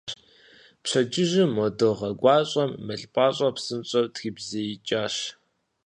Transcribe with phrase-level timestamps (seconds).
[0.83, 5.15] Пщэдджыжьым мо дыгъэ гуащӀэм мыл пӀащӀэр псынщӀэу трибзеикӀащ.